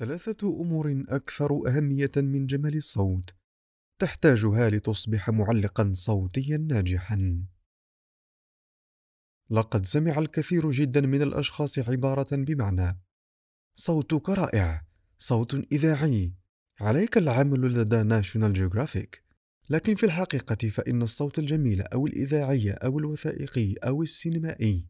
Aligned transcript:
ثلاثة 0.00 0.60
أمور 0.60 1.04
أكثر 1.08 1.68
أهمية 1.68 2.10
من 2.16 2.46
جمال 2.46 2.76
الصوت 2.76 3.34
تحتاجها 3.98 4.70
لتصبح 4.70 5.30
معلقا 5.30 5.92
صوتيا 5.94 6.56
ناجحا. 6.56 7.44
لقد 9.50 9.86
سمع 9.86 10.18
الكثير 10.18 10.70
جدا 10.70 11.00
من 11.00 11.22
الأشخاص 11.22 11.78
عبارة 11.78 12.28
بمعنى: 12.32 13.00
صوتك 13.74 14.28
رائع، 14.28 14.86
صوت 15.18 15.54
إذاعي، 15.72 16.34
عليك 16.80 17.18
العمل 17.18 17.60
لدى 17.60 18.02
ناشونال 18.02 18.52
جيوغرافيك. 18.52 19.24
لكن 19.70 19.94
في 19.94 20.06
الحقيقة 20.06 20.68
فإن 20.68 21.02
الصوت 21.02 21.38
الجميل 21.38 21.82
أو 21.82 22.06
الإذاعي 22.06 22.70
أو 22.70 22.98
الوثائقي 22.98 23.74
أو 23.74 24.02
السينمائي 24.02 24.86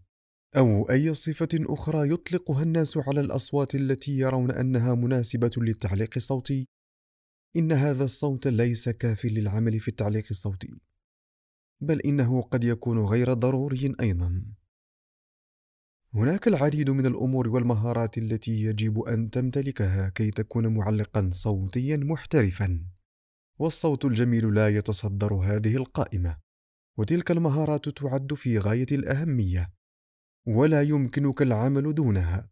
أو 0.57 0.91
أي 0.91 1.15
صفة 1.15 1.49
أخرى 1.55 2.13
يطلقها 2.13 2.63
الناس 2.63 2.97
على 2.97 3.21
الأصوات 3.21 3.75
التي 3.75 4.19
يرون 4.19 4.51
أنها 4.51 4.95
مناسبة 4.95 5.51
للتعليق 5.57 6.11
الصوتي؟ 6.17 6.69
إن 7.57 7.73
هذا 7.73 8.05
الصوت 8.05 8.47
ليس 8.47 8.89
كاف 8.89 9.25
للعمل 9.25 9.81
في 9.81 9.89
التعليق 9.89 10.27
الصوتي 10.31 10.81
بل 11.81 12.01
إنه 12.01 12.43
قد 12.43 12.65
يكون 12.65 12.99
غير 12.99 13.33
ضروري 13.33 13.95
أيضا. 14.01 14.45
هناك 16.15 16.49
العديد 16.49 16.91
من 16.91 17.07
الأمور 17.07 17.49
والمهارات 17.49 18.19
التي 18.19 18.63
يجب 18.63 19.01
أن 19.01 19.31
تمتلكها 19.31 20.09
كي 20.09 20.31
تكون 20.31 20.67
معلقا 20.67 21.31
صوتيا 21.33 21.97
محترفا 21.97 22.87
والصوت 23.59 24.05
الجميل 24.05 24.55
لا 24.55 24.69
يتصدر 24.69 25.35
هذه 25.35 25.77
القائمة 25.77 26.39
وتلك 26.99 27.31
المهارات 27.31 27.89
تعد 27.89 28.35
في 28.35 28.59
غاية 28.59 28.87
الأهمية. 28.93 29.80
ولا 30.47 30.83
يمكنك 30.83 31.43
العمل 31.43 31.95
دونها 31.95 32.51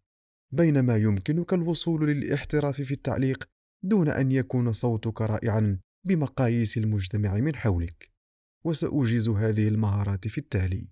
بينما 0.52 0.96
يمكنك 0.96 1.52
الوصول 1.52 2.08
للاحتراف 2.08 2.82
في 2.82 2.90
التعليق 2.90 3.44
دون 3.82 4.08
أن 4.08 4.32
يكون 4.32 4.72
صوتك 4.72 5.20
رائعا 5.20 5.80
بمقاييس 6.04 6.76
المجتمع 6.78 7.34
من 7.34 7.56
حولك. 7.56 8.10
وساوجز 8.64 9.28
هذه 9.28 9.68
المهارات 9.68 10.28
في 10.28 10.38
التالي. 10.38 10.90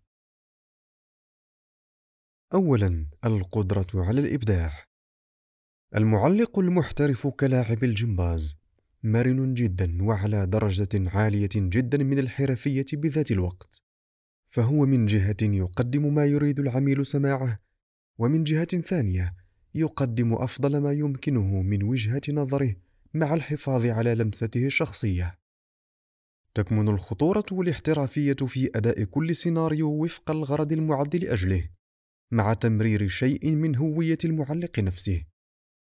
اولا 2.54 3.06
القدرة 3.24 3.86
على 3.94 4.20
الإبداع. 4.20 4.84
المعلق 5.96 6.58
المحترف 6.58 7.26
كلاعب 7.26 7.84
الجمباز 7.84 8.56
مرن 9.02 9.54
جدا 9.54 10.02
وعلى 10.02 10.46
درجة 10.46 11.10
عالية 11.10 11.48
جدا 11.54 11.98
من 11.98 12.18
الحرفية 12.18 12.86
بذات 12.92 13.30
الوقت. 13.30 13.85
فهو 14.56 14.86
من 14.86 15.06
جهة 15.06 15.36
يقدم 15.42 16.14
ما 16.14 16.26
يريد 16.26 16.58
العميل 16.58 17.06
سماعه 17.06 17.60
ومن 18.18 18.44
جهة 18.44 18.80
ثانية 18.80 19.34
يقدم 19.74 20.34
أفضل 20.34 20.78
ما 20.78 20.92
يمكنه 20.92 21.62
من 21.62 21.82
وجهة 21.82 22.22
نظره 22.28 22.76
مع 23.14 23.34
الحفاظ 23.34 23.86
على 23.86 24.14
لمسته 24.14 24.66
الشخصية. 24.66 25.34
تكمن 26.54 26.88
الخطورة 26.88 27.44
والاحترافية 27.52 28.32
في 28.32 28.70
أداء 28.74 29.04
كل 29.04 29.36
سيناريو 29.36 30.04
وفق 30.04 30.30
الغرض 30.30 30.72
المعد 30.72 31.16
لأجله 31.16 31.68
مع 32.30 32.52
تمرير 32.52 33.08
شيء 33.08 33.54
من 33.54 33.76
هوية 33.76 34.18
المعلق 34.24 34.78
نفسه 34.78 35.24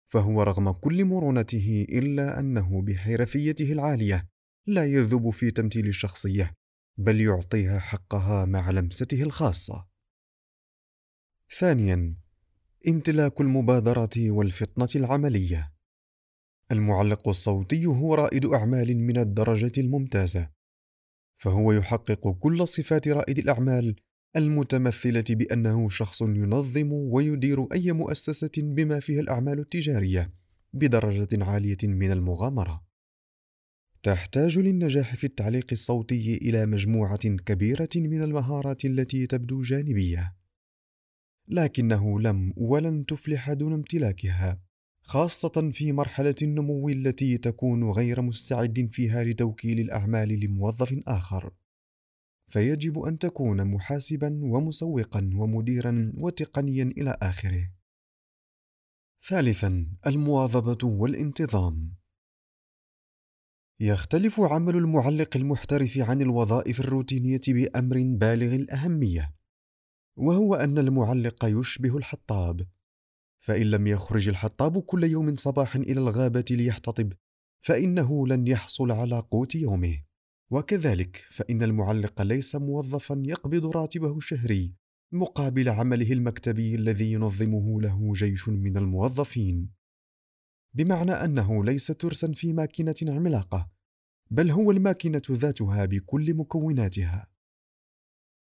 فهو 0.06 0.44
رغم 0.44 0.72
كل 0.72 1.06
مرونته 1.06 1.86
إلا 1.90 2.40
أنه 2.40 2.82
بحرفيته 2.82 3.72
العالية 3.72 4.28
لا 4.68 4.86
يذوب 4.86 5.30
في 5.30 5.52
تمثيل 5.52 5.88
الشخصية. 5.88 6.65
بل 6.98 7.22
يعطيها 7.22 7.80
حقها 7.80 8.46
مع 8.46 8.72
لمسته 8.72 9.22
الخاصة. 9.24 9.88
ثانيا 11.60 12.16
امتلاك 12.88 13.42
المبادره 13.42 14.32
والفطنة 14.32 14.88
العملية. 14.96 15.74
المعلق 16.72 17.28
الصوتي 17.28 17.86
هو 17.86 18.16
رائد 18.16 18.46
أعمال 18.46 18.98
من 18.98 19.18
الدرجة 19.18 19.72
الممتازة 19.78 20.50
فهو 21.36 21.72
يحقق 21.72 22.30
كل 22.40 22.68
صفات 22.68 23.08
رائد 23.08 23.38
الأعمال 23.38 23.96
المتمثلة 24.36 25.24
بأنه 25.30 25.90
شخص 25.90 26.22
ينظم 26.22 26.94
ويدير 26.94 27.68
أي 27.74 27.92
مؤسسة 27.92 28.52
بما 28.58 29.00
فيها 29.00 29.20
الأعمال 29.20 29.60
التجارية 29.60 30.34
بدرجة 30.74 31.44
عالية 31.44 31.78
من 31.84 32.12
المغامرة. 32.12 32.86
تحتاج 34.06 34.60
للنجاح 34.60 35.16
في 35.16 35.24
التعليق 35.24 35.66
الصوتي 35.72 36.38
إلى 36.38 36.66
مجموعة 36.66 37.28
كبيرة 37.28 37.90
من 37.96 38.24
المهارات 38.24 38.86
التي 38.86 39.26
تبدو 39.26 39.62
جانبية. 39.62 40.36
لكنه 41.48 42.20
لم 42.20 42.54
ولن 42.58 43.06
تفلح 43.06 43.54
دون 43.54 43.74
امتلاكها 43.74 44.62
خاصة 45.02 45.72
في 45.74 45.92
مرحلة 45.92 46.36
النمو 46.42 46.90
التي 46.90 47.38
تكون 47.38 47.90
غير 47.90 48.22
مستعد 48.22 48.90
فيها 48.92 49.24
لتوكيل 49.24 49.80
الأعمال 49.80 50.40
لموظف 50.40 51.00
آخر. 51.08 51.54
فيجب 52.48 53.00
أن 53.00 53.20
تكون 53.20 53.66
محاسبا 53.66 54.40
ومسوقا 54.44 55.30
ومديرا 55.34 56.12
وتقنيا 56.18 56.84
إلى 56.84 57.18
آخره. 57.22 57.72
ثالثا 59.28 59.88
المواظبة 60.08 60.88
والانتظام. 60.88 62.05
يختلف 63.80 64.40
عمل 64.40 64.76
المعلق 64.76 65.38
المحترف 65.38 65.98
عن 65.98 66.22
الوظائف 66.22 66.80
الروتينية 66.80 67.42
بأمر 67.48 68.04
بالغ 68.04 68.56
الأهمية 68.56 69.36
وهو 70.18 70.56
أن 70.56 70.78
المعلق 70.78 71.46
يشبه 71.46 71.98
الحطاب. 71.98 72.68
فإن 73.40 73.72
لم 73.72 73.88
يخرج 73.88 74.30
الحطاب 74.30 74.82
كل 74.82 75.04
يوم 75.04 75.36
صباحا 75.36 75.80
إلى 75.80 76.00
الغابة 76.00 76.46
ليحتطب 76.52 77.14
فإنه 77.62 78.28
لن 78.28 78.48
يحصل 78.48 78.92
على 78.92 79.20
قوت 79.20 79.56
يومه. 79.56 80.04
وكذلك 80.52 81.26
فإن 81.30 81.64
المعلق 81.64 82.22
ليس 82.22 82.56
موظفا 82.56 83.24
يقبض 83.26 83.66
راتبه 83.66 84.18
الشهري 84.18 84.74
مقابل 85.12 85.70
عمله 85.70 86.12
المكتبي 86.12 86.76
الذي 86.76 87.12
ينظمه 87.12 87.82
له 87.82 88.14
جيش 88.14 88.50
من 88.50 88.78
الموظفين. 88.78 89.70
بمعنى 90.76 91.12
أنه 91.12 91.66
ليس 91.66 91.88
ترسا 91.88 92.32
في 92.32 92.54
ماكينة 92.54 92.96
عملاقة 93.02 93.70
بل 94.32 94.52
هو 94.52 94.72
الماكينة 94.72 95.22
ذاتها 95.32 95.86
بكل 95.86 96.34
مكوناتها. 96.34 97.28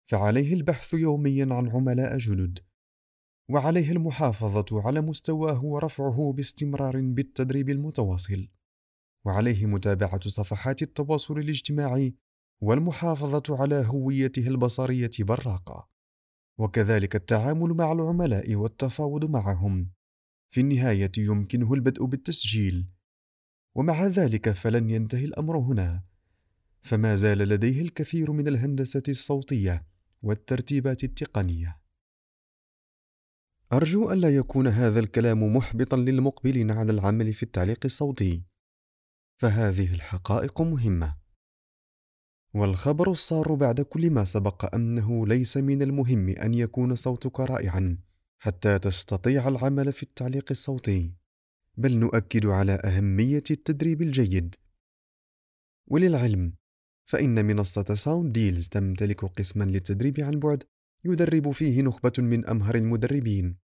فعليه 0.10 0.54
البحث 0.54 0.94
يوميا 0.94 1.48
عن 1.52 1.70
عملاء 1.70 2.18
جدد 2.18 2.60
وعليه 3.50 3.92
المحافظة 3.92 4.82
على 4.88 5.02
مستواه 5.02 5.66
ورفعه 5.66 6.34
باستمرار 6.36 7.02
بالتدريب 7.02 7.70
المتواصل 7.70 8.48
وعليه 9.26 9.66
متابعة 9.66 10.30
صفحات 10.30 10.82
التواصل 10.82 11.40
الاجتماعي 11.40 12.16
والمحافظة 12.62 13.44
على 13.50 13.86
هويته 13.88 14.48
البصرية 14.48 15.12
براقة. 15.20 15.90
وكذلك 16.60 17.16
التعامل 17.16 17.74
مع 17.74 17.92
العملاء 17.92 18.56
والتفاوض 18.56 19.26
معهم. 19.26 19.92
في 20.54 20.62
النهاية 20.62 21.12
يمكنه 21.18 21.74
البدء 21.74 22.06
بالتسجيل. 22.06 22.88
ومع 23.76 24.08
ذلك 24.08 24.50
فلن 24.50 24.90
ينتهي 24.90 25.26
الأمر 25.26 25.58
هنا. 25.58 26.04
فما 26.82 27.16
زال 27.16 27.38
لديه 27.38 27.82
الكثير 27.82 28.32
من 28.32 28.48
الهندسة 28.48 29.04
الصوتية 29.10 29.86
والترتيبات 30.22 31.04
التقنية. 31.04 31.82
أرجو 33.74 34.12
أن 34.12 34.18
لا 34.18 34.36
يكون 34.36 34.68
هذا 34.68 35.00
الكلام 35.00 35.56
محبطا 35.56 35.98
للمقبلين 35.98 36.72
على 36.72 36.92
العمل 36.92 37.34
في 37.34 37.44
التعليق 37.44 37.80
الصوتي. 37.86 38.44
فهذه 39.42 39.94
الحقائق 39.94 40.62
مهمة. 40.62 41.18
والخبر 42.54 43.12
السار 43.12 43.56
بعد 43.56 43.82
كل 43.82 44.12
ما 44.12 44.26
سبق 44.26 44.76
أنه 44.76 45.28
ليس 45.28 45.58
من 45.58 45.82
المهم 45.82 46.30
أن 46.30 46.54
يكون 46.54 46.96
صوتك 46.96 47.40
رائعا. 47.40 47.98
حتى 48.44 48.80
تستطيع 48.80 49.48
العمل 49.48 49.94
في 49.94 50.04
التعليق 50.04 50.46
الصوتي. 50.52 51.14
بل 51.78 51.98
نؤكد 51.98 52.46
على 52.46 52.72
أهمية 52.72 53.44
التدريب 53.52 54.02
الجيد. 54.02 54.56
وللعلم 55.88 56.54
فإن 57.06 57.46
منصة 57.46 57.84
ساوند 57.96 58.34
ديلز 58.34 58.68
تمتلك 58.68 59.26
قسما 59.26 59.64
للتدريب 59.64 60.20
عن 60.20 60.40
بعد 60.40 60.64
يدرب 61.06 61.52
فيه 61.52 61.82
نخبة 61.82 62.12
من 62.18 62.46
أمهر 62.46 62.76
المدربين. 62.76 63.58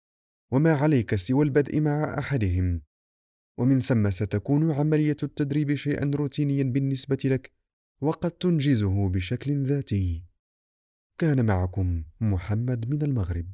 وما 0.52 0.74
عليك 0.74 1.16
سوى 1.16 1.46
البدء 1.46 1.82
مع 1.82 2.20
أحدهم. 2.20 2.82
ومن 3.58 3.80
ثم 3.80 4.10
ستكون 4.10 4.72
عملية 4.72 5.18
التدريب 5.24 5.76
شيئا 5.76 6.12
روتينيا 6.16 6.64
بالنسبة 6.64 7.20
لك 7.26 7.52
وقد 8.02 8.32
تنجزه 8.32 9.10
بشكل 9.10 9.64
ذاتي. 9.64 10.24
كان 11.18 11.46
معكم 11.46 12.04
محمد 12.22 12.90
من 12.90 13.02
المغرب. 13.02 13.46